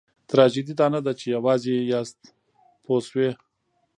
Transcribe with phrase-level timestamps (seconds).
[0.29, 2.19] تراژیدي دا نه ده چې یوازې یاست
[2.83, 3.29] پوه شوې!.